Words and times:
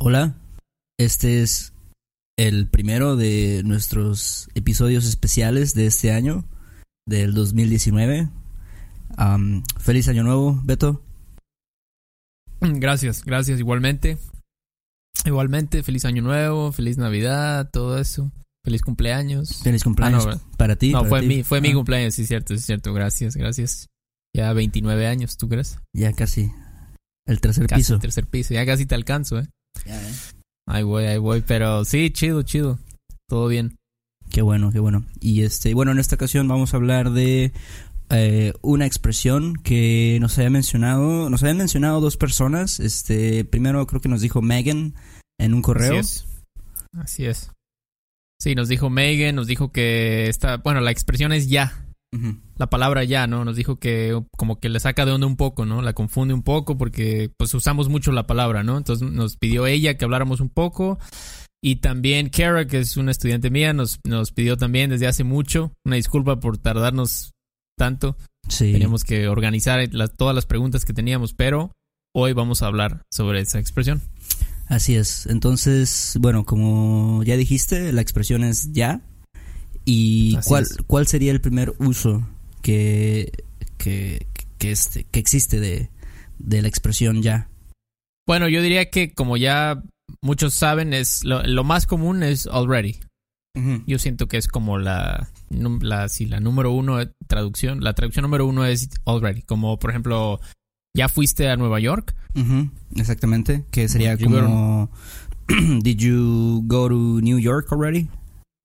Hola, 0.00 0.34
este 0.98 1.42
es 1.42 1.72
el 2.36 2.66
primero 2.68 3.16
de 3.16 3.62
nuestros 3.64 4.48
episodios 4.54 5.04
especiales 5.06 5.74
de 5.74 5.86
este 5.86 6.12
año, 6.12 6.44
del 7.06 7.34
2019. 7.34 8.28
Am, 9.16 9.62
feliz 9.78 10.08
año 10.08 10.24
nuevo, 10.24 10.60
Beto. 10.64 11.02
Gracias, 12.60 13.24
gracias 13.24 13.58
igualmente. 13.60 14.18
Igualmente, 15.24 15.82
feliz 15.82 16.04
año 16.04 16.22
nuevo, 16.22 16.72
feliz 16.72 16.98
Navidad, 16.98 17.70
todo 17.72 17.98
eso. 17.98 18.30
Feliz 18.64 18.82
cumpleaños. 18.82 19.60
Feliz 19.62 19.84
cumpleaños 19.84 20.26
Ah, 20.26 20.34
no, 20.34 20.56
para 20.56 20.76
ti. 20.76 20.90
No, 20.92 21.00
para 21.00 21.08
fue 21.10 21.20
ti. 21.20 21.26
mi, 21.28 21.42
fue 21.42 21.60
mi 21.60 21.68
Ah, 21.70 21.74
cumpleaños, 21.74 22.14
sí, 22.14 22.26
cierto, 22.26 22.56
sí, 22.56 22.62
cierto. 22.62 22.92
Gracias, 22.94 23.36
gracias. 23.36 23.88
Ya 24.34 24.52
29 24.52 25.06
años, 25.06 25.36
¿tú 25.36 25.48
crees? 25.48 25.78
Ya 25.94 26.12
casi. 26.14 26.50
El 27.26 27.40
tercer 27.40 27.66
Casi 27.66 27.80
piso. 27.80 27.98
tercer 27.98 28.26
piso. 28.26 28.52
Ya 28.54 28.66
casi 28.66 28.86
te 28.86 28.94
alcanzo, 28.94 29.38
¿eh? 29.38 29.48
Ya, 29.84 30.00
eh. 30.00 30.12
Ahí 30.66 30.82
voy, 30.82 31.04
ahí 31.04 31.18
voy. 31.18 31.42
Pero 31.46 31.84
sí, 31.84 32.10
chido, 32.10 32.42
chido. 32.42 32.78
Todo 33.28 33.48
bien. 33.48 33.76
Qué 34.30 34.42
bueno, 34.42 34.72
qué 34.72 34.80
bueno. 34.80 35.04
Y 35.20 35.42
este, 35.42 35.74
bueno, 35.74 35.92
en 35.92 35.98
esta 35.98 36.16
ocasión 36.16 36.48
vamos 36.48 36.74
a 36.74 36.76
hablar 36.76 37.10
de 37.10 37.52
eh, 38.10 38.52
una 38.62 38.86
expresión 38.86 39.54
que 39.54 40.18
nos 40.20 40.36
había 40.38 40.50
mencionado, 40.50 41.30
nos 41.30 41.42
habían 41.42 41.58
mencionado 41.58 42.00
dos 42.00 42.16
personas. 42.16 42.80
Este, 42.80 43.44
primero 43.44 43.86
creo 43.86 44.00
que 44.00 44.08
nos 44.08 44.20
dijo 44.20 44.42
Megan 44.42 44.94
en 45.38 45.54
un 45.54 45.62
correo. 45.62 46.00
Así 46.00 46.24
es. 46.24 46.26
Así 46.98 47.26
es. 47.26 47.50
Sí, 48.40 48.54
nos 48.54 48.68
dijo 48.68 48.90
Megan, 48.90 49.36
nos 49.36 49.46
dijo 49.46 49.72
que 49.72 50.28
está, 50.28 50.56
bueno, 50.58 50.80
la 50.80 50.90
expresión 50.90 51.32
es 51.32 51.48
ya. 51.48 51.83
La 52.56 52.68
palabra 52.68 53.04
ya, 53.04 53.26
¿no? 53.26 53.44
Nos 53.44 53.56
dijo 53.56 53.76
que 53.76 54.20
como 54.36 54.60
que 54.60 54.68
le 54.68 54.80
saca 54.80 55.04
de 55.04 55.12
onda 55.12 55.26
un 55.26 55.36
poco, 55.36 55.64
¿no? 55.64 55.82
La 55.82 55.92
confunde 55.92 56.34
un 56.34 56.42
poco 56.42 56.78
porque 56.78 57.30
pues 57.36 57.52
usamos 57.54 57.88
mucho 57.88 58.12
la 58.12 58.26
palabra, 58.26 58.62
¿no? 58.62 58.76
Entonces 58.78 59.10
nos 59.10 59.36
pidió 59.36 59.66
ella 59.66 59.96
que 59.96 60.04
habláramos 60.04 60.40
un 60.40 60.48
poco. 60.48 60.98
Y 61.62 61.76
también 61.76 62.28
Kara, 62.28 62.66
que 62.66 62.78
es 62.80 62.96
una 62.96 63.10
estudiante 63.10 63.50
mía, 63.50 63.72
nos, 63.72 63.98
nos 64.04 64.32
pidió 64.32 64.56
también 64.56 64.90
desde 64.90 65.06
hace 65.06 65.24
mucho. 65.24 65.72
Una 65.84 65.96
disculpa 65.96 66.38
por 66.38 66.58
tardarnos 66.58 67.32
tanto. 67.78 68.16
Sí. 68.48 68.72
Teníamos 68.72 69.02
que 69.04 69.28
organizar 69.28 69.88
todas 70.16 70.34
las 70.34 70.46
preguntas 70.46 70.84
que 70.84 70.92
teníamos, 70.92 71.32
pero 71.32 71.72
hoy 72.14 72.32
vamos 72.34 72.62
a 72.62 72.66
hablar 72.66 73.02
sobre 73.10 73.40
esa 73.40 73.58
expresión. 73.58 74.02
Así 74.66 74.94
es. 74.94 75.26
Entonces, 75.26 76.16
bueno, 76.20 76.44
como 76.44 77.22
ya 77.22 77.36
dijiste, 77.36 77.92
la 77.92 78.00
expresión 78.00 78.44
es 78.44 78.72
ya. 78.72 79.00
¿Y 79.84 80.36
Así 80.36 80.48
cuál, 80.48 80.62
es. 80.62 80.76
cuál 80.86 81.06
sería 81.06 81.32
el 81.32 81.40
primer 81.40 81.74
uso 81.78 82.26
que, 82.62 83.32
que, 83.76 84.26
que, 84.58 84.72
este, 84.72 85.04
que 85.04 85.20
existe 85.20 85.60
de, 85.60 85.90
de 86.38 86.62
la 86.62 86.68
expresión 86.68 87.22
ya? 87.22 87.48
Bueno, 88.26 88.48
yo 88.48 88.62
diría 88.62 88.90
que 88.90 89.12
como 89.12 89.36
ya 89.36 89.82
muchos 90.22 90.54
saben, 90.54 90.94
es 90.94 91.24
lo, 91.24 91.42
lo 91.42 91.64
más 91.64 91.86
común 91.86 92.22
es 92.22 92.46
already. 92.46 92.98
Yo 93.86 94.00
siento 94.00 94.26
que 94.26 94.36
es 94.36 94.48
como 94.48 94.78
la, 94.78 95.28
la, 95.48 96.08
sí, 96.08 96.26
la 96.26 96.40
número 96.40 96.72
uno 96.72 96.96
de 96.96 97.12
traducción. 97.28 97.84
La 97.84 97.92
traducción 97.92 98.24
número 98.24 98.46
uno 98.46 98.64
es 98.64 98.88
already. 99.06 99.42
Como 99.42 99.78
por 99.78 99.90
ejemplo, 99.90 100.40
ya 100.92 101.08
fuiste 101.08 101.48
a 101.48 101.56
Nueva 101.56 101.78
York. 101.78 102.16
Exactamente. 102.96 103.64
Que 103.70 103.88
sería 103.88 104.18
como... 104.18 104.90
Did 105.82 105.98
you 105.98 106.62
go 106.66 106.88
to 106.88 107.20
New 107.20 107.38
York 107.38 107.70
already? 107.70 108.08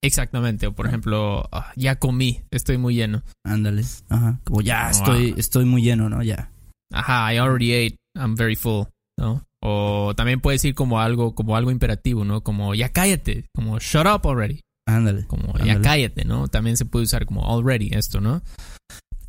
Exactamente. 0.03 0.67
O 0.67 0.73
por 0.73 0.88
ejemplo, 0.88 1.47
"Ah, 1.52 1.72
ya 1.75 1.97
comí, 1.97 2.42
estoy 2.52 2.78
muy 2.78 2.95
lleno. 2.95 3.23
Ándale. 3.45 3.83
Ajá. 4.09 4.39
Como 4.45 4.61
ya 4.61 4.83
Wow. 4.83 4.91
estoy, 4.91 5.33
estoy 5.38 5.66
muy 5.66 5.81
lleno, 5.81 6.09
¿no? 6.09 6.23
Ya. 6.23 6.52
Ajá, 6.94 7.33
I 7.33 7.38
already 7.38 7.73
ate, 7.73 7.97
I'm 8.16 8.36
very 8.36 8.56
full, 8.56 8.86
¿no? 9.17 9.44
O 9.61 10.14
también 10.16 10.39
puede 10.39 10.56
decir 10.56 10.73
como 10.73 11.02
algo, 11.02 11.36
como 11.36 11.56
algo 11.58 11.69
imperativo, 11.69 12.23
¿no? 12.23 12.41
Como 12.41 12.73
ya 12.75 12.89
cállate, 12.89 13.45
como 13.53 13.78
shut 13.80 14.06
up 14.08 14.28
already. 14.28 14.61
Ándale. 14.88 15.28
como 15.28 15.53
ya 15.59 15.80
cállate, 15.81 16.25
¿no? 16.25 16.47
También 16.47 16.75
se 16.75 16.86
puede 16.86 17.06
usar 17.06 17.28
como 17.28 17.45
already 17.47 17.90
esto, 17.94 18.22
¿no? 18.22 18.41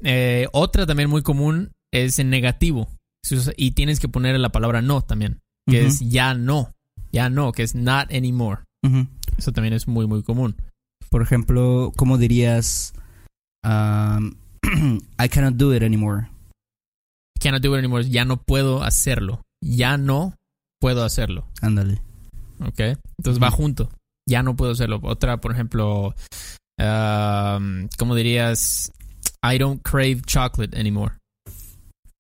Eh, 0.03 0.47
otra 0.53 0.87
también 0.87 1.11
muy 1.11 1.21
común 1.22 1.72
es 1.93 2.19
en 2.19 2.31
negativo 2.31 2.89
y 3.59 3.72
tienes 3.72 4.00
que 4.00 4.09
poner 4.09 4.39
la 4.41 4.49
palabra 4.49 4.81
no 4.81 5.03
también, 5.03 5.41
que 5.69 5.84
es 5.84 6.00
ya 6.00 6.33
no, 6.33 6.72
ya 7.12 7.28
no, 7.28 7.53
que 7.53 7.62
es 7.62 7.75
not 7.75 8.11
anymore. 8.11 8.62
Eso 9.37 9.53
también 9.53 9.75
es 9.75 9.89
muy, 9.89 10.07
muy 10.07 10.23
común. 10.23 10.57
Por 11.09 11.23
ejemplo, 11.23 11.93
¿cómo 11.97 12.19
dirías... 12.19 12.95
um, 13.65 14.35
I 15.19 15.29
cannot 15.29 15.55
do 15.55 15.75
it 15.75 15.83
anymore. 15.83 16.29
Cannot 17.41 17.63
do 17.63 17.75
it 17.75 17.79
anymore, 17.79 18.09
ya 18.09 18.25
no 18.25 18.37
puedo 18.43 18.83
hacerlo. 18.83 19.43
Ya 19.63 19.97
no 19.97 20.35
puedo 20.81 21.05
hacerlo, 21.05 21.47
Ándale. 21.61 22.01
¿ok? 22.61 22.81
Entonces 23.19 23.43
va 23.43 23.51
junto. 23.51 23.91
Ya 24.29 24.43
no 24.43 24.57
puedo 24.57 24.73
hacerlo. 24.73 25.01
Otra, 25.03 25.41
por 25.41 25.53
ejemplo, 25.53 26.15
um, 26.79 27.89
¿cómo 27.99 28.15
dirías? 28.15 28.93
I 29.43 29.59
don't 29.59 29.83
crave 29.83 30.23
chocolate 30.27 30.79
anymore. 30.79 31.15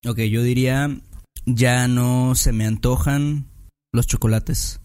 Ok, 0.06 0.18
yo 0.20 0.42
diría... 0.42 0.88
Ya 1.46 1.88
no 1.88 2.34
se 2.34 2.52
me 2.52 2.66
antojan 2.66 3.46
los 3.92 4.06
chocolates. 4.06 4.80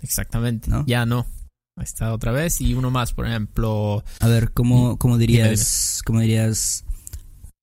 Exactamente. 0.00 0.70
¿No? 0.70 0.84
Ya 0.86 1.06
no. 1.06 1.26
Ahí 1.76 1.84
está 1.84 2.12
otra 2.12 2.32
vez. 2.32 2.60
Y 2.60 2.74
uno 2.74 2.90
más, 2.90 3.12
por 3.12 3.26
ejemplo. 3.26 4.04
A 4.20 4.28
ver, 4.28 4.52
¿cómo, 4.52 4.98
cómo 4.98 5.18
dirías... 5.18 6.02
¿Cómo 6.04 6.20
dirías... 6.20 6.84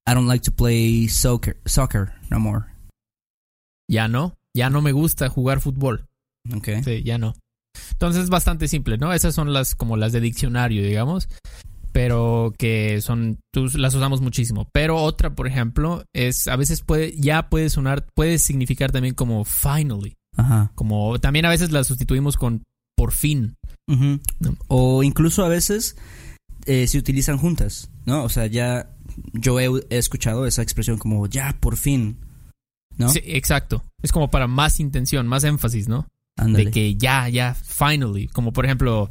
I 0.09 0.13
don't 0.13 0.27
like 0.27 0.43
to 0.45 0.55
play 0.55 1.09
soccer, 1.09 1.57
soccer 1.65 2.13
no 2.29 2.39
more. 2.39 2.65
Ya 3.89 4.07
no. 4.07 4.35
Ya 4.55 4.69
no 4.69 4.81
me 4.81 4.91
gusta 4.93 5.29
jugar 5.29 5.59
fútbol. 5.59 6.05
Ok. 6.55 6.69
Sí, 6.83 7.03
ya 7.03 7.17
no. 7.17 7.35
Entonces 7.91 8.23
es 8.23 8.29
bastante 8.29 8.67
simple, 8.67 8.97
¿no? 8.97 9.11
Esas 9.13 9.35
son 9.35 9.51
las 9.53 9.75
como 9.75 9.97
las 9.97 10.13
de 10.13 10.21
diccionario, 10.21 10.81
digamos. 10.83 11.27
Pero 11.91 12.53
que 12.57 13.01
son. 13.01 13.39
tú- 13.53 13.69
las 13.75 13.95
usamos 13.95 14.21
muchísimo. 14.21 14.69
Pero 14.71 14.97
otra, 14.97 15.35
por 15.35 15.47
ejemplo, 15.47 16.03
es. 16.13 16.47
A 16.47 16.55
veces 16.55 16.81
puede. 16.81 17.13
Ya 17.17 17.49
puede 17.49 17.69
sonar. 17.69 18.05
Puede 18.15 18.37
significar 18.39 18.91
también 18.91 19.13
como 19.13 19.43
finally. 19.45 20.15
Ajá. 20.37 20.71
Como. 20.75 21.19
También 21.19 21.45
a 21.45 21.49
veces 21.49 21.71
la 21.71 21.83
sustituimos 21.83 22.37
con 22.37 22.63
por 22.95 23.11
fin. 23.11 23.55
No. 23.87 24.57
O 24.67 25.03
incluso 25.03 25.45
a 25.45 25.49
veces 25.49 25.95
eh, 26.65 26.87
se 26.87 26.97
utilizan 26.97 27.37
juntas, 27.37 27.89
¿no? 28.05 28.23
O 28.23 28.29
sea, 28.29 28.47
ya 28.47 28.89
yo 29.33 29.59
he, 29.59 29.65
he 29.89 29.97
escuchado 29.97 30.45
esa 30.45 30.61
expresión 30.61 30.97
como 30.97 31.25
ya 31.27 31.55
por 31.59 31.77
fin, 31.77 32.17
¿no? 32.97 33.09
Sí, 33.09 33.21
exacto. 33.23 33.83
Es 34.01 34.11
como 34.11 34.29
para 34.29 34.47
más 34.47 34.79
intención, 34.79 35.27
más 35.27 35.43
énfasis, 35.43 35.87
¿no? 35.87 36.07
Ándale. 36.37 36.65
De 36.65 36.71
que 36.71 36.95
ya, 36.95 37.29
ya, 37.29 37.55
finally. 37.55 38.27
Como 38.27 38.51
por 38.51 38.65
ejemplo, 38.65 39.09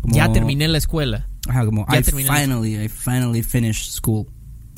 Como- 0.00 0.14
ya 0.14 0.32
terminé 0.32 0.68
la 0.68 0.78
escuela. 0.78 1.28
Ajá, 1.48 1.64
como 1.64 1.86
ya 1.90 1.98
I 1.98 2.02
terminé 2.02 2.30
finally, 2.30 2.76
I 2.76 2.88
finally 2.88 3.42
finished 3.42 3.90
school. 3.90 4.26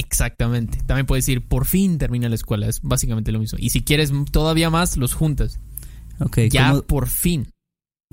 Exactamente. 0.00 0.78
También 0.86 1.04
puedes 1.04 1.26
decir, 1.26 1.46
por 1.46 1.66
fin 1.66 1.98
terminé 1.98 2.28
la 2.28 2.34
escuela. 2.34 2.66
Es 2.66 2.80
básicamente 2.80 3.32
lo 3.32 3.38
mismo. 3.38 3.58
Y 3.60 3.68
si 3.70 3.82
quieres 3.82 4.12
todavía 4.32 4.70
más, 4.70 4.96
los 4.96 5.12
juntas. 5.12 5.60
Ok, 6.20 6.38
ya 6.50 6.70
¿cómo, 6.70 6.82
por 6.82 7.08
fin. 7.08 7.50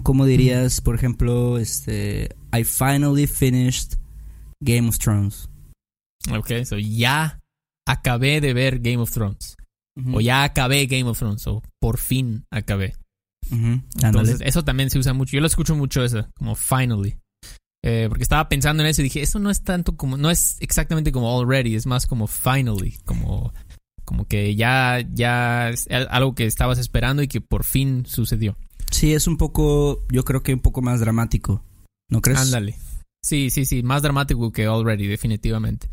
cómo 0.04 0.26
dirías, 0.26 0.82
por 0.82 0.96
ejemplo, 0.96 1.58
este 1.58 2.36
I 2.54 2.64
finally 2.64 3.26
finished 3.26 3.94
Game 4.60 4.90
of 4.90 4.98
Thrones? 4.98 5.50
Ok, 6.32 6.66
so 6.66 6.78
ya 6.78 7.40
acabé 7.88 8.42
de 8.42 8.54
ver 8.54 8.80
Game 8.80 8.98
of 8.98 9.12
Thrones. 9.12 9.56
O 10.14 10.22
ya 10.22 10.44
acabé 10.44 10.86
Game 10.88 11.10
of 11.10 11.18
Thrones. 11.18 11.48
O 11.48 11.64
por 11.80 11.98
fin 11.98 12.46
acabé. 12.52 12.96
Entonces, 13.50 14.42
eso 14.42 14.64
también 14.66 14.90
se 14.90 15.00
usa 15.00 15.14
mucho. 15.14 15.38
Yo 15.38 15.42
lo 15.42 15.48
escucho 15.48 15.76
mucho 15.76 16.04
eso, 16.04 16.28
como 16.36 16.54
finally. 16.56 17.18
Eh, 17.90 18.08
porque 18.10 18.24
estaba 18.24 18.50
pensando 18.50 18.84
en 18.84 18.90
eso 18.90 19.02
y 19.02 19.06
dije, 19.06 19.22
eso 19.22 19.40
no 19.40 19.50
es 19.50 19.64
tanto 19.64 19.96
como, 19.96 20.18
no 20.18 20.30
es 20.30 20.58
exactamente 20.60 21.12
como 21.14 21.40
already, 21.40 21.76
es 21.76 21.86
más 21.86 22.06
como 22.06 22.28
finally, 22.28 22.98
como, 23.06 23.54
como 24.04 24.26
que 24.28 24.56
ya, 24.56 25.00
ya 25.14 25.70
es 25.70 25.88
al- 25.90 26.08
algo 26.12 26.36
que 26.36 26.46
estabas 26.46 26.80
esperando 26.80 27.22
y 27.22 27.28
que 27.30 27.40
por 27.40 27.64
fin 27.64 28.06
sucedió. 28.06 28.58
Sí, 28.92 29.14
es 29.14 29.26
un 29.28 29.38
poco, 29.38 30.04
yo 30.12 30.26
creo 30.26 30.44
que 30.44 30.54
un 30.54 30.60
poco 30.60 30.82
más 30.82 31.00
dramático, 31.00 31.64
¿no 32.10 32.22
crees? 32.22 32.40
Ándale. 32.40 32.76
Sí, 33.24 33.50
sí, 33.52 33.66
sí, 33.66 33.84
más 33.84 34.02
dramático 34.02 34.52
que 34.52 34.66
already, 34.66 35.08
definitivamente. 35.08 35.90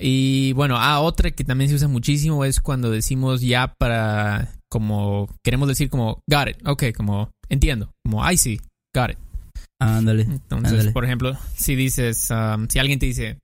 Y 0.00 0.52
bueno, 0.54 0.76
ah, 0.78 1.00
otra 1.00 1.30
que 1.30 1.44
también 1.44 1.68
se 1.68 1.76
usa 1.76 1.88
muchísimo 1.88 2.44
es 2.46 2.60
cuando 2.60 2.90
decimos 2.90 3.42
ya 3.42 3.74
para, 3.78 4.48
como, 4.70 5.28
queremos 5.44 5.68
decir 5.68 5.90
como, 5.90 6.20
got 6.26 6.48
it, 6.48 6.66
ok, 6.66 6.84
como, 6.96 7.30
entiendo, 7.50 7.90
como, 8.04 8.28
I 8.30 8.36
see, 8.38 8.60
got 8.94 9.10
it. 9.10 9.18
Ándale. 9.82 10.22
Entonces, 10.22 10.72
Ándale. 10.72 10.92
por 10.92 11.04
ejemplo, 11.04 11.36
si 11.54 11.74
dices, 11.76 12.28
um, 12.30 12.66
si 12.68 12.78
alguien 12.78 12.98
te 12.98 13.06
dice, 13.06 13.38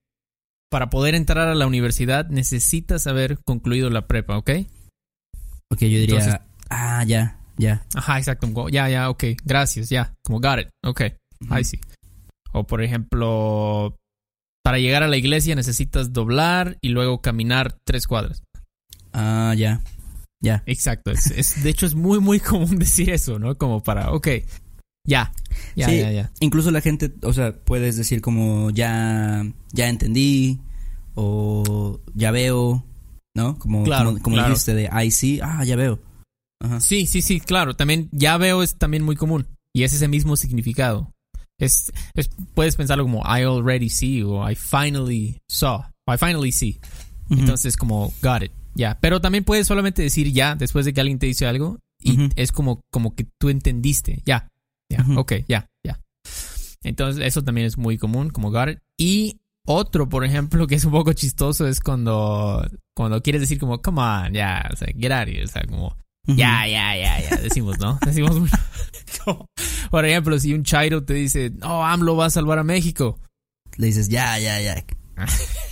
para 0.70 0.90
poder 0.90 1.14
entrar 1.14 1.48
a 1.48 1.54
la 1.54 1.66
universidad 1.66 2.28
necesitas 2.28 3.06
haber 3.06 3.38
concluido 3.44 3.90
la 3.90 4.06
prepa, 4.06 4.36
¿ok? 4.36 4.50
Ok, 5.72 5.80
yo 5.80 5.86
diría, 5.98 6.16
Entonces- 6.18 6.40
ah, 6.70 7.04
ya, 7.04 7.38
ya. 7.56 7.84
Ajá, 7.94 8.18
exacto. 8.18 8.68
Ya, 8.68 8.88
ya, 8.88 9.10
ok, 9.10 9.24
gracias, 9.44 9.88
ya, 9.88 10.14
como 10.24 10.40
got 10.40 10.60
it, 10.60 10.68
ok, 10.84 11.02
I 11.58 11.64
see. 11.64 11.80
O 12.52 12.64
por 12.66 12.82
ejemplo, 12.82 13.96
para 14.64 14.78
llegar 14.78 15.02
a 15.02 15.08
la 15.08 15.16
iglesia 15.16 15.54
necesitas 15.54 16.12
doblar 16.12 16.76
y 16.80 16.88
luego 16.90 17.20
caminar 17.20 17.76
tres 17.86 18.06
cuadras. 18.06 18.42
Ah, 19.12 19.54
ya. 19.56 19.82
Ya. 20.40 20.62
Exacto. 20.66 21.10
Es, 21.10 21.30
es- 21.30 21.62
de 21.62 21.70
hecho, 21.70 21.84
es 21.86 21.94
muy, 21.94 22.20
muy 22.20 22.40
común 22.40 22.78
decir 22.78 23.10
eso, 23.10 23.38
¿no? 23.38 23.56
Como 23.56 23.82
para, 23.82 24.12
ok, 24.12 24.28
ya, 25.08 25.32
ya, 25.74 25.88
Sí. 25.88 25.98
ya, 25.98 26.12
ya. 26.12 26.30
Incluso 26.40 26.70
la 26.70 26.80
gente, 26.80 27.10
o 27.22 27.32
sea, 27.32 27.52
puedes 27.52 27.96
decir 27.96 28.20
como 28.20 28.70
ya, 28.70 29.44
ya 29.72 29.88
entendí 29.88 30.58
o 31.14 32.00
ya 32.14 32.30
veo, 32.30 32.84
¿no? 33.34 33.58
Como, 33.58 33.84
Claro, 33.84 34.10
como, 34.10 34.22
como 34.22 34.36
claro. 34.36 34.50
dijiste 34.50 34.74
de 34.74 34.88
I 34.92 35.10
see, 35.10 35.40
ah, 35.42 35.64
ya 35.64 35.76
veo. 35.76 35.98
Ajá. 36.62 36.80
Sí, 36.80 37.06
sí, 37.06 37.22
sí, 37.22 37.40
claro. 37.40 37.74
También 37.74 38.08
ya 38.12 38.36
veo 38.36 38.62
es 38.62 38.76
también 38.76 39.02
muy 39.02 39.16
común. 39.16 39.46
Y 39.74 39.84
es 39.84 39.92
ese 39.92 40.08
mismo 40.08 40.36
significado. 40.36 41.10
Es, 41.60 41.92
es- 42.14 42.30
puedes 42.54 42.76
pensarlo 42.76 43.04
como 43.04 43.20
I 43.22 43.42
already 43.42 43.88
see 43.90 44.22
o 44.22 44.48
I 44.48 44.54
finally 44.54 45.38
saw. 45.48 45.82
O 46.06 46.14
I 46.14 46.18
finally 46.18 46.52
see. 46.52 46.78
Entonces 47.30 47.76
como 47.76 48.12
got 48.22 48.42
it. 48.42 48.52
Ya. 48.74 48.98
Pero 49.00 49.20
también 49.20 49.44
puedes 49.44 49.66
solamente 49.66 50.02
decir 50.02 50.32
ya 50.32 50.54
después 50.54 50.84
de 50.84 50.92
que 50.92 51.00
alguien 51.00 51.18
te 51.18 51.26
dice 51.26 51.46
algo. 51.46 51.78
Y 52.02 52.16
es 52.36 52.52
como, 52.52 52.80
como 52.92 53.14
que 53.16 53.26
tú 53.40 53.48
entendiste. 53.48 54.22
Ya. 54.24 54.48
Ya. 54.88 55.02
Ujú. 55.02 55.20
Ok, 55.20 55.32
ya, 55.48 55.68
ya. 55.84 56.00
Entonces 56.82 57.24
eso 57.24 57.42
también 57.42 57.66
es 57.66 57.76
muy 57.76 57.98
común, 57.98 58.30
como 58.30 58.50
got 58.50 58.70
it. 58.70 58.78
Y 58.96 59.40
otro, 59.66 60.08
por 60.08 60.24
ejemplo, 60.24 60.66
que 60.66 60.76
es 60.76 60.84
un 60.84 60.92
poco 60.92 61.12
chistoso 61.12 61.66
es 61.66 61.80
cuando, 61.80 62.66
cuando 62.94 63.22
quieres 63.22 63.42
decir 63.42 63.58
como, 63.58 63.82
come 63.82 64.00
on, 64.00 64.32
ya, 64.32 64.68
o 64.72 64.76
sea, 64.76 64.88
get 64.98 65.12
out 65.12 65.28
of 65.28 65.34
here", 65.34 65.44
O 65.44 65.48
sea, 65.48 65.62
como, 65.66 65.96
ya, 66.26 66.66
ya, 66.66 66.96
ya, 66.96 67.20
ya, 67.20 67.36
decimos, 67.36 67.78
¿no? 67.78 67.98
Decimos. 68.06 68.32
Como, 69.24 69.46
por 69.90 70.04
ejemplo, 70.04 70.38
si 70.38 70.52
un 70.52 70.62
chairo 70.62 71.02
te 71.04 71.14
dice, 71.14 71.50
no, 71.50 71.84
AMLO 71.84 72.16
va 72.16 72.26
a 72.26 72.30
salvar 72.30 72.58
a 72.58 72.64
México. 72.64 73.18
Le 73.76 73.86
dices, 73.86 74.08
ya, 74.08 74.38
ya, 74.38 74.60
ya. 74.60 74.84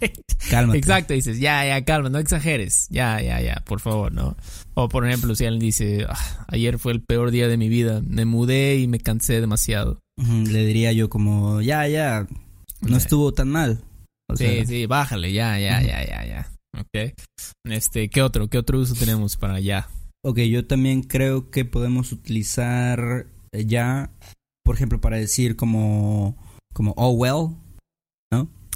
Cálmate. 0.50 0.78
Exacto, 0.78 1.14
dices, 1.14 1.38
ya, 1.38 1.64
ya, 1.66 1.84
calma, 1.84 2.08
no 2.08 2.18
exageres. 2.18 2.86
Ya, 2.90 3.20
ya, 3.20 3.40
ya, 3.40 3.62
por 3.66 3.80
favor, 3.80 4.12
¿no? 4.12 4.36
O 4.74 4.88
por 4.88 5.06
ejemplo, 5.06 5.34
si 5.34 5.44
alguien 5.44 5.60
dice, 5.60 6.06
"Ah, 6.08 6.44
ayer 6.48 6.78
fue 6.78 6.92
el 6.92 7.02
peor 7.02 7.30
día 7.30 7.48
de 7.48 7.56
mi 7.56 7.68
vida, 7.68 8.02
me 8.06 8.24
mudé 8.24 8.76
y 8.78 8.86
me 8.88 9.00
cansé 9.00 9.40
demasiado. 9.40 9.98
Le 10.18 10.64
diría 10.66 10.92
yo 10.92 11.08
como, 11.10 11.60
ya, 11.62 11.86
ya, 11.88 12.26
no 12.80 12.96
estuvo 12.96 13.32
tan 13.32 13.48
mal. 13.50 13.80
O 14.28 14.36
Sí, 14.36 14.44
sea, 14.44 14.66
sí, 14.66 14.86
bájale, 14.86 15.32
ya, 15.32 15.58
ya, 15.58 15.80
ya, 15.82 16.04
ya, 16.04 16.24
ya. 16.26 16.50
Ok. 16.78 17.12
Este, 17.64 18.08
¿qué 18.08 18.22
otro? 18.22 18.48
¿Qué 18.48 18.58
otro 18.58 18.78
uso 18.80 18.94
tenemos 18.94 19.36
para 19.36 19.60
ya? 19.60 19.88
Ok, 20.24 20.38
yo 20.40 20.66
también 20.66 21.02
creo 21.02 21.50
que 21.50 21.64
podemos 21.64 22.12
utilizar 22.12 23.26
eh, 23.52 23.64
ya, 23.66 24.10
por 24.64 24.74
ejemplo, 24.74 25.00
para 25.00 25.16
decir 25.16 25.54
como, 25.56 26.36
como, 26.74 26.92
oh, 26.96 27.10
well, 27.12 27.56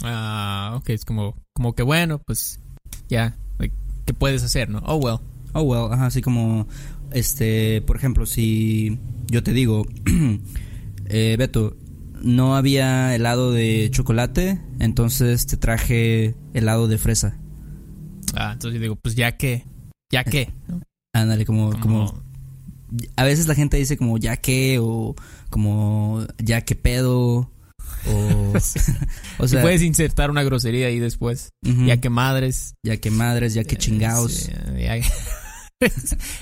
Ah, 0.02 0.74
ok, 0.76 0.90
es 0.90 1.04
como, 1.04 1.36
como 1.52 1.74
que 1.74 1.82
bueno, 1.82 2.18
pues 2.20 2.60
ya, 3.08 3.36
like, 3.58 3.74
¿qué 4.06 4.14
puedes 4.14 4.42
hacer, 4.42 4.68
no? 4.68 4.78
Oh, 4.86 4.96
well. 4.96 5.18
Oh, 5.52 5.62
well, 5.62 5.92
ajá, 5.92 6.06
así 6.06 6.22
como, 6.22 6.66
este, 7.10 7.82
por 7.82 7.96
ejemplo, 7.96 8.24
si 8.24 8.98
yo 9.26 9.42
te 9.42 9.52
digo, 9.52 9.84
eh, 11.06 11.36
Beto, 11.38 11.76
no 12.22 12.54
había 12.56 13.14
helado 13.14 13.50
de 13.52 13.88
chocolate, 13.90 14.60
entonces 14.78 15.46
te 15.46 15.56
traje 15.56 16.34
helado 16.54 16.86
de 16.88 16.98
fresa. 16.98 17.36
Ah, 18.34 18.52
entonces 18.52 18.76
yo 18.78 18.82
digo, 18.82 18.96
pues 18.96 19.14
ya 19.16 19.36
que, 19.36 19.64
ya 20.12 20.24
que. 20.24 20.52
Ándale, 21.12 21.44
como, 21.44 21.70
como, 21.80 22.06
Como- 22.06 22.22
a 23.16 23.24
veces 23.24 23.46
la 23.48 23.54
gente 23.56 23.76
dice 23.76 23.96
como, 23.96 24.18
ya 24.18 24.36
que, 24.36 24.78
o 24.80 25.14
como, 25.48 26.24
ya 26.38 26.60
que 26.62 26.74
pedo, 26.76 27.50
o, 28.06 28.52
o 28.54 28.60
Si 28.60 29.48
sea, 29.48 29.62
puedes 29.62 29.82
insertar 29.82 30.30
una 30.30 30.42
grosería 30.42 30.86
ahí 30.88 30.98
después, 30.98 31.50
ya 31.62 31.98
que 32.00 32.10
madres. 32.10 32.74
ya 32.84 32.96
que 32.98 33.10
madres, 33.10 33.54
ya 33.54 33.64
que 33.64 33.76
chingados. 33.76 34.32
Sí, 34.32 34.52
ya- 34.78 34.96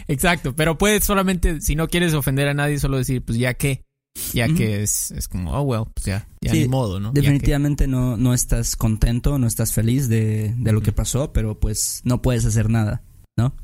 Exacto, 0.08 0.54
pero 0.56 0.78
puedes 0.78 1.04
solamente, 1.04 1.60
si 1.60 1.76
no 1.76 1.88
quieres 1.88 2.14
ofender 2.14 2.48
a 2.48 2.54
nadie, 2.54 2.78
solo 2.78 2.96
decir, 2.96 3.22
pues 3.24 3.38
ya 3.38 3.54
que, 3.54 3.84
ya 4.32 4.48
que 4.48 4.82
es, 4.82 5.12
es 5.12 5.28
como, 5.28 5.52
oh, 5.52 5.62
well, 5.62 5.84
pues 5.94 6.06
ya, 6.06 6.26
ya 6.40 6.50
Sí, 6.52 6.62
ni 6.62 6.68
modo, 6.68 6.98
¿no? 6.98 7.12
Que. 7.12 7.20
Definitivamente 7.20 7.86
no, 7.86 8.16
no 8.16 8.34
estás 8.34 8.74
contento, 8.76 9.38
no 9.38 9.46
estás 9.46 9.72
feliz 9.72 10.08
de, 10.08 10.54
de 10.56 10.72
lo 10.72 10.80
que 10.80 10.92
pasó, 10.92 11.32
pero 11.32 11.58
pues 11.60 12.00
no 12.04 12.20
puedes 12.22 12.44
hacer 12.44 12.68
nada. 12.70 13.02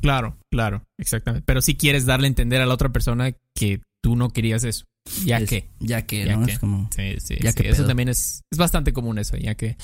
Claro, 0.00 0.38
claro, 0.53 0.85
exactamente. 1.00 1.43
Pero 1.44 1.61
si 1.61 1.75
quieres 1.76 2.06
darle 2.06 2.29
a 2.29 2.29
entender 2.29 2.61
a 2.62 2.67
la 2.67 2.75
otra 2.75 2.91
persona 2.93 3.32
que 3.56 3.81
tú 4.05 4.15
no 4.15 4.31
querías 4.31 4.62
eso, 4.62 4.85
ya 5.24 5.38
Es- 5.38 5.48
que. 5.48 5.68
Ya 5.80 6.02
que, 6.06 6.24
Ya 6.24 6.36
¿no? 6.36 6.46
que. 6.46 6.52
Es 6.52 6.58
como... 6.58 6.88
Sí, 6.94 7.14
sí, 7.18 7.36
Ya 7.42 7.52
sí, 7.52 7.62
que 7.62 7.68
Eso 7.68 7.86
también 7.86 8.08
es, 8.08 8.42
es 8.50 8.58
bastante 8.58 8.92
común 8.92 9.18
eso, 9.18 9.36
ya 9.36 9.54
que. 9.54 9.76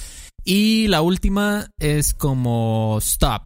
Y 0.45 0.89
la 0.89 1.03
última 1.03 1.69
es 1.79 2.15
como 2.15 2.99
stop, 3.01 3.43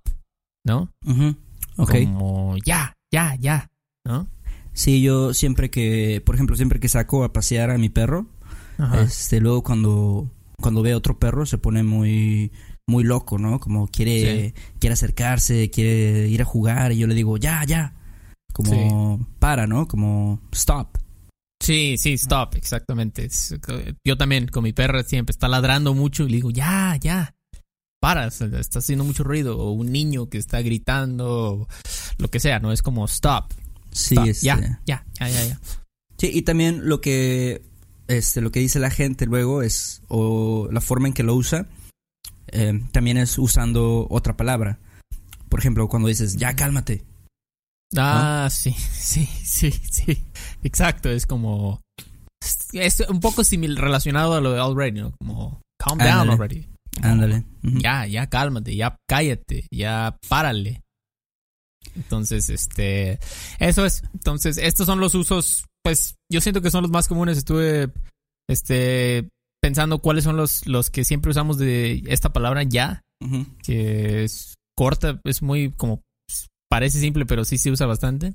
¿no? 0.64 0.90
Ujú, 1.06 1.36
Ok. 1.76 1.90
Como 2.04 2.56
ya, 2.64 2.94
ya, 3.12 3.34
ya, 3.40 3.70
¿no? 4.06 4.28
Sí, 4.72 5.02
yo 5.02 5.34
siempre 5.34 5.70
que, 5.70 6.22
por 6.24 6.34
ejemplo, 6.36 6.56
siempre 6.56 6.78
que 6.80 6.88
saco 6.88 7.24
a 7.24 7.32
pasear 7.32 7.70
a 7.70 7.78
mi 7.78 7.88
perro, 7.88 8.26
Ajá. 8.78 9.02
este, 9.02 9.40
luego 9.40 9.62
cuando, 9.62 10.30
cuando 10.60 10.82
ve 10.82 10.92
a 10.92 10.96
otro 10.96 11.18
perro 11.18 11.46
se 11.46 11.58
pone 11.58 11.82
muy, 11.82 12.52
muy 12.86 13.02
loco, 13.04 13.38
¿no? 13.38 13.58
Como 13.60 13.88
quiere, 13.88 14.54
quiere 14.78 14.94
acercarse, 14.94 15.70
quiere 15.70 16.28
ir 16.28 16.42
a 16.42 16.44
jugar 16.44 16.92
y 16.92 16.98
yo 16.98 17.06
le 17.08 17.14
digo, 17.14 17.36
ya, 17.36 17.64
ya. 17.64 17.94
Como, 18.52 19.26
para, 19.40 19.66
¿no? 19.66 19.88
Como, 19.88 20.40
stop. 20.52 20.96
Sí, 21.64 21.96
sí, 21.96 22.12
stop, 22.14 22.56
exactamente. 22.56 23.28
Yo 24.05 24.16
también 24.19 24.49
con 24.49 24.64
mi 24.64 24.72
perra 24.72 25.02
siempre 25.02 25.32
está 25.32 25.49
ladrando 25.49 25.94
mucho 25.94 26.25
y 26.25 26.28
le 26.28 26.37
digo, 26.37 26.50
ya, 26.50 26.96
ya, 27.00 27.34
para, 28.00 28.26
está 28.26 28.81
haciendo 28.81 29.02
mucho 29.02 29.25
ruido. 29.25 29.58
O 29.58 29.72
un 29.72 29.90
niño 29.90 30.28
que 30.28 30.37
está 30.37 30.61
gritando, 30.61 31.26
o 31.26 31.69
lo 32.19 32.28
que 32.28 32.38
sea, 32.38 32.58
¿no? 32.58 32.70
Es 32.70 32.82
como 32.82 33.06
stop, 33.06 33.46
Sí, 33.90 34.14
stop, 34.14 34.28
este, 34.28 34.46
ya, 34.46 34.61
ya, 34.84 35.06
ya, 35.19 35.28
ya, 35.28 35.46
ya. 35.46 35.61
Sí, 36.19 36.31
y 36.34 36.43
también 36.43 36.87
lo 36.87 37.00
que 37.00 37.62
este 38.08 38.43
lo 38.43 38.52
que 38.52 38.60
dice 38.60 38.78
la 38.78 38.90
gente 38.90 39.25
luego 39.25 39.62
es 39.62 40.02
o 40.08 40.69
la 40.70 40.82
forma 40.82 41.08
en 41.08 41.14
que 41.14 41.22
lo 41.22 41.34
usa 41.34 41.67
eh, 42.49 42.78
también 42.93 43.17
es 43.17 43.38
usando 43.38 44.06
otra 44.10 44.37
palabra. 44.37 44.78
Por 45.49 45.60
ejemplo, 45.60 45.88
cuando 45.88 46.08
dices 46.08 46.37
ya 46.37 46.55
cálmate. 46.55 47.05
Ah, 47.96 48.49
sí, 48.50 48.73
sí, 48.93 49.26
sí, 49.26 49.70
sí. 49.70 50.25
Exacto, 50.62 51.11
es 51.11 51.26
como. 51.26 51.81
Es 52.73 53.00
un 53.08 53.20
poco 53.20 53.43
simil 53.44 53.76
relacionado 53.76 54.35
a 54.35 54.41
lo 54.41 54.52
de 54.52 54.61
already, 54.61 55.00
¿no? 55.00 55.14
Como 55.19 55.62
calm 55.79 55.99
down 55.99 56.08
Ándale. 56.11 56.32
already. 56.32 56.69
Ándale. 57.02 57.44
Ya, 57.62 58.06
ya 58.06 58.29
cálmate, 58.29 58.76
ya 58.76 58.96
cállate, 59.08 59.67
ya 59.70 60.17
párale. 60.29 60.82
Entonces, 61.96 62.50
este. 62.50 63.19
Eso 63.58 63.85
es. 63.85 64.02
Entonces, 64.12 64.58
estos 64.58 64.87
son 64.87 65.00
los 65.00 65.14
usos. 65.14 65.65
Pues 65.82 66.17
yo 66.31 66.41
siento 66.41 66.60
que 66.63 66.70
son 66.70 66.82
los 66.82 66.91
más 66.91 67.08
comunes. 67.08 67.39
Estuve. 67.39 67.91
Este. 68.48 69.29
Pensando 69.60 69.98
cuáles 70.01 70.24
son 70.24 70.36
los, 70.36 70.67
los 70.67 70.91
que 70.91 71.05
siempre 71.05 71.31
usamos 71.31 71.56
de 71.56 72.03
esta 72.06 72.32
palabra 72.32 72.63
ya. 72.65 73.01
Que 73.63 74.24
es 74.24 74.55
corta, 74.77 75.20
es 75.24 75.41
muy 75.43 75.70
como. 75.72 76.03
Parece 76.74 76.98
simple, 76.98 77.24
pero 77.24 77.44
sí 77.44 77.56
se 77.56 77.70
usa 77.70 77.86
bastante. 77.86 78.34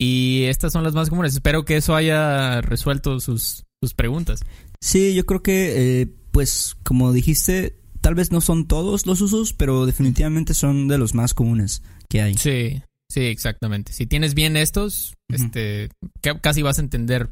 Y 0.00 0.46
estas 0.46 0.72
son 0.72 0.82
las 0.82 0.94
más 0.94 1.08
comunes. 1.10 1.32
Espero 1.34 1.64
que 1.64 1.76
eso 1.76 1.94
haya 1.94 2.60
resuelto 2.60 3.20
sus, 3.20 3.62
sus 3.80 3.94
preguntas. 3.94 4.40
Sí, 4.80 5.14
yo 5.14 5.24
creo 5.26 5.44
que 5.44 6.00
eh, 6.02 6.08
pues 6.32 6.74
como 6.82 7.12
dijiste, 7.12 7.78
tal 8.00 8.16
vez 8.16 8.32
no 8.32 8.40
son 8.40 8.66
todos 8.66 9.06
los 9.06 9.20
usos, 9.20 9.52
pero 9.52 9.86
definitivamente 9.86 10.54
son 10.54 10.88
de 10.88 10.98
los 10.98 11.14
más 11.14 11.34
comunes 11.34 11.84
que 12.08 12.20
hay. 12.20 12.34
Sí, 12.34 12.82
sí, 13.08 13.20
exactamente. 13.20 13.92
Si 13.92 14.06
tienes 14.08 14.34
bien 14.34 14.56
estos, 14.56 15.14
este, 15.28 15.88
ca- 16.20 16.40
casi 16.40 16.62
vas 16.62 16.78
a 16.78 16.82
entender 16.82 17.30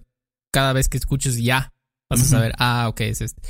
cada 0.52 0.72
vez 0.72 0.88
que 0.88 0.96
escuches 0.99 1.38
ya. 1.42 1.72
Vas 2.08 2.20
a 2.20 2.25
saber, 2.25 2.52
ah, 2.58 2.87
ok, 2.88 3.00
es 3.00 3.20
este. 3.20 3.42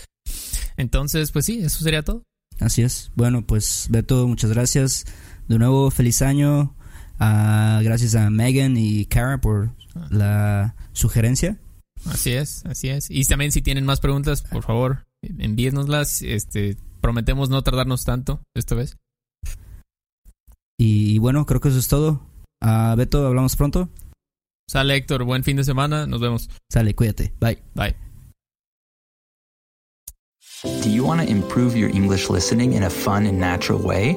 Entonces, 0.78 1.30
pues 1.30 1.44
sí, 1.44 1.60
eso 1.62 1.84
sería 1.84 2.00
todo. 2.00 2.22
Así 2.58 2.80
es. 2.80 3.10
Bueno, 3.16 3.46
pues 3.46 3.88
Beto, 3.90 4.26
muchas 4.26 4.50
gracias. 4.50 5.04
De 5.50 5.58
nuevo, 5.58 5.90
feliz 5.90 6.22
año. 6.22 6.76
Ah, 7.18 7.80
gracias 7.82 8.14
a 8.14 8.30
Megan 8.30 8.76
y 8.76 9.04
Cara 9.06 9.40
por 9.40 9.72
la 10.08 10.76
sugerencia. 10.92 11.58
Así 12.04 12.30
es, 12.30 12.64
así 12.66 12.88
es. 12.88 13.10
Y 13.10 13.24
también 13.24 13.50
si 13.50 13.60
tienen 13.60 13.84
más 13.84 13.98
preguntas, 13.98 14.42
por 14.42 14.62
favor, 14.62 15.08
envíennoslas. 15.22 16.22
Este, 16.22 16.76
prometemos 17.00 17.50
no 17.50 17.62
tardarnos 17.62 18.04
tanto 18.04 18.40
esta 18.54 18.76
vez. 18.76 18.96
Y 20.78 21.18
bueno, 21.18 21.44
creo 21.46 21.60
que 21.60 21.70
eso 21.70 21.80
es 21.80 21.88
todo. 21.88 22.24
Ah, 22.62 22.94
Beto, 22.96 23.26
hablamos 23.26 23.56
pronto. 23.56 23.88
Sale 24.68 24.94
Héctor, 24.94 25.24
buen 25.24 25.42
fin 25.42 25.56
de 25.56 25.64
semana. 25.64 26.06
Nos 26.06 26.20
vemos. 26.20 26.48
Sale, 26.72 26.94
cuídate. 26.94 27.34
Bye. 27.40 27.60
Bye. 27.74 27.96
Do 30.84 30.88
you 30.88 31.04
want 31.04 31.20
to 31.20 31.28
improve 31.28 31.76
your 31.76 31.90
English 31.90 32.30
listening 32.30 32.74
in 32.74 32.84
a 32.84 32.90
fun 32.90 33.26
and 33.26 33.40
natural 33.40 33.80
way? 33.80 34.16